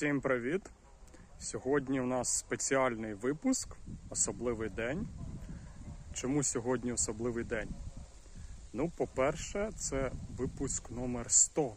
Всім 0.00 0.20
привіт! 0.20 0.62
Сьогодні 1.38 2.00
у 2.00 2.06
нас 2.06 2.38
спеціальний 2.38 3.14
випуск, 3.14 3.76
особливий 4.10 4.68
день. 4.68 5.08
Чому 6.14 6.42
сьогодні 6.42 6.92
особливий 6.92 7.44
день? 7.44 7.68
Ну, 8.72 8.92
по-перше, 8.96 9.70
це 9.76 10.12
випуск 10.36 10.90
номер 10.90 11.30
100, 11.30 11.76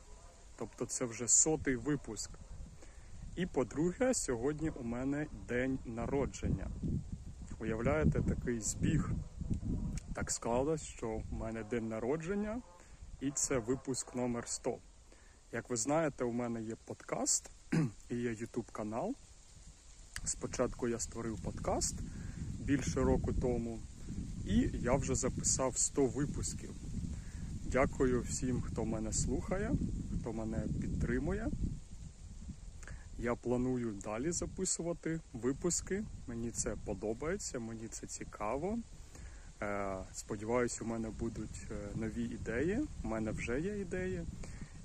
тобто 0.58 0.86
це 0.86 1.06
вже 1.06 1.28
сотий 1.28 1.76
випуск. 1.76 2.32
І 3.36 3.46
по-друге, 3.46 4.14
сьогодні 4.14 4.70
у 4.70 4.84
мене 4.84 5.28
день 5.48 5.80
народження. 5.86 6.68
Уявляєте, 7.60 8.22
такий 8.22 8.60
збіг. 8.60 9.10
Так 10.14 10.32
склалось, 10.32 10.84
що 10.84 11.10
у 11.10 11.36
мене 11.36 11.64
день 11.64 11.88
народження, 11.88 12.62
і 13.22 13.32
це 13.32 13.58
випуск 13.58 14.16
номер 14.16 14.48
100. 14.48 14.78
Як 15.52 15.70
ви 15.70 15.78
знаєте, 15.78 16.24
у 16.24 16.32
мене 16.32 16.62
є 16.62 16.76
подкаст 16.86 17.53
і 18.10 18.16
є 18.16 18.30
YouTube 18.30 18.72
канал. 18.72 19.16
Спочатку 20.26 20.88
я 20.88 21.00
створив 21.00 21.40
подкаст 21.40 21.96
більше 22.60 23.02
року 23.02 23.34
тому, 23.42 23.80
і 24.46 24.70
я 24.74 24.96
вже 24.96 25.16
записав 25.16 25.78
100 25.78 26.06
випусків. 26.06 26.70
Дякую 27.66 28.22
всім, 28.22 28.62
хто 28.62 28.86
мене 28.86 29.14
слухає, 29.14 29.72
хто 30.20 30.34
мене 30.34 30.64
підтримує. 30.82 31.48
Я 33.18 33.36
планую 33.36 33.92
далі 34.04 34.32
записувати 34.32 35.20
випуски. 35.34 36.04
Мені 36.28 36.52
це 36.52 36.76
подобається, 36.86 37.60
мені 37.60 37.88
це 37.88 38.08
цікаво. 38.08 38.80
Е, 39.62 39.96
Сподіваюсь, 40.14 40.82
у 40.82 40.86
мене 40.86 41.10
будуть 41.10 41.68
е, 41.72 41.76
нові 41.96 42.24
ідеї. 42.24 42.80
У 43.04 43.08
мене 43.08 43.32
вже 43.32 43.62
є 43.62 43.80
ідеї, 43.80 44.22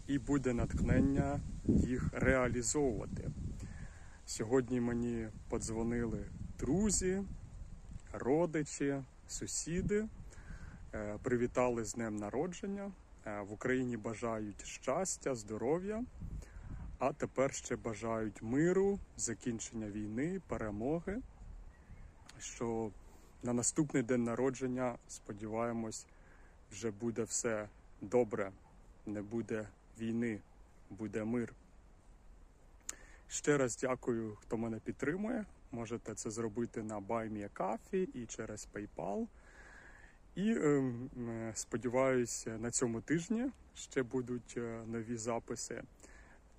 і 0.09 0.19
буде 0.19 0.53
натхнення 0.53 1.41
їх 1.65 2.09
реалізовувати. 2.13 3.31
Сьогодні 4.27 4.81
мені 4.81 5.29
подзвонили 5.49 6.25
друзі, 6.59 7.23
родичі, 8.13 9.03
сусіди, 9.29 10.09
е, 10.95 11.19
привітали 11.23 11.85
з 11.85 11.95
днем 11.95 12.17
народження. 12.17 12.93
Е, 13.27 13.41
В 13.41 13.53
Україні 13.53 13.97
бажають 13.97 14.67
щастя, 14.67 15.35
здоров'я, 15.35 16.05
а 16.99 17.13
тепер 17.13 17.55
ще 17.55 17.77
бажають 17.77 18.43
миру, 18.43 18.99
закінчення 19.17 19.91
війни, 19.91 20.41
перемоги. 20.49 21.23
Що 22.41 22.91
на 23.43 23.53
наступний 23.53 24.03
день 24.03 24.25
народження, 24.25 24.99
сподіваємось, 25.09 26.07
вже 26.71 26.91
буде 26.91 27.23
все 27.23 27.69
добре, 28.01 28.53
не 29.07 29.23
буде 29.23 29.69
війни, 30.01 30.41
буде 30.91 31.25
мир. 31.25 31.55
Ще 33.29 33.59
раз 33.59 33.79
дякую, 33.81 34.37
хто 34.41 34.57
мене 34.57 34.79
підтримує. 34.79 35.45
Можете 35.73 36.15
це 36.15 36.31
зробити 36.31 36.83
на 36.83 37.01
BuyMeACoffee 37.01 38.09
і 38.15 38.27
через 38.27 38.69
PayPal. 38.75 39.27
І 40.35 40.51
ем, 40.51 41.11
е, 41.29 41.53
сподіваюся, 41.55 42.59
на 42.59 42.71
цьому 42.71 43.01
тижні 43.01 43.51
ще 43.75 44.03
будуть 44.03 44.55
е, 44.57 44.83
нові 44.87 45.17
записи. 45.17 45.83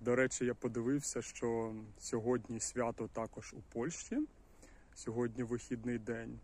До 0.00 0.16
речі, 0.16 0.44
я 0.44 0.54
подивився, 0.54 1.22
що 1.22 1.74
сьогодні 1.98 2.60
свято 2.60 3.08
також 3.08 3.54
у 3.54 3.60
Польщі. 3.72 4.18
Сьогодні 4.94 5.42
вихідний 5.42 5.98
день. 5.98 6.38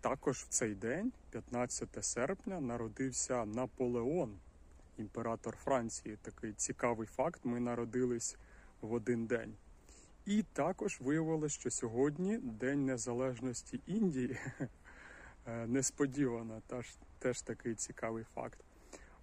Також 0.00 0.38
в 0.38 0.48
цей 0.48 0.74
день, 0.74 1.12
15 1.30 2.04
серпня, 2.04 2.60
народився 2.60 3.44
Наполеон, 3.44 4.38
імператор 5.00 5.56
Франції. 5.56 6.18
Такий 6.22 6.52
цікавий 6.52 7.06
факт. 7.06 7.40
Ми 7.44 7.60
народились 7.60 8.36
в 8.80 8.92
один 8.92 9.26
день. 9.26 9.54
І 10.26 10.42
також 10.42 11.00
виявилося, 11.00 11.60
що 11.60 11.70
сьогодні 11.70 12.38
День 12.38 12.84
Незалежності 12.84 13.80
Індії. 13.86 14.38
Е, 15.46 15.66
Несподівано, 15.66 16.62
теж, 16.66 16.86
теж 17.18 17.42
такий 17.42 17.74
цікавий 17.74 18.24
факт. 18.34 18.64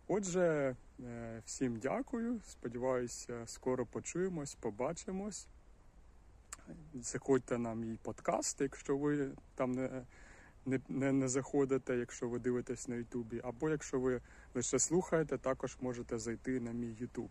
Отже, 0.07 0.75
е, 0.99 1.41
всім 1.45 1.79
дякую. 1.79 2.41
Сподіваюся, 2.47 3.43
скоро 3.45 3.85
почуємось, 3.85 4.55
побачимось. 4.55 5.47
Заходьте 6.93 7.57
на 7.57 7.75
мій 7.75 7.99
подкаст, 8.01 8.61
якщо 8.61 8.97
ви 8.97 9.31
там 9.55 9.71
не, 9.71 10.05
не, 10.67 10.79
не, 10.89 11.11
не 11.11 11.27
заходите, 11.27 11.97
якщо 11.97 12.29
ви 12.29 12.39
дивитесь 12.39 12.87
на 12.87 12.95
Ютубі, 12.95 13.41
або 13.43 13.69
якщо 13.69 13.99
ви 13.99 14.21
лише 14.55 14.79
слухаєте, 14.79 15.37
також 15.37 15.77
можете 15.81 16.17
зайти 16.19 16.59
на 16.59 16.71
мій 16.71 16.95
Ютуб. 16.99 17.29